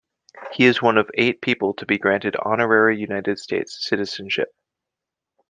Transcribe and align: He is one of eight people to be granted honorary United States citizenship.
He 0.51 0.65
is 0.65 0.81
one 0.81 0.97
of 0.97 1.11
eight 1.13 1.41
people 1.43 1.75
to 1.75 1.85
be 1.85 1.99
granted 1.99 2.35
honorary 2.35 2.97
United 2.99 3.37
States 3.37 3.87
citizenship. 3.87 4.49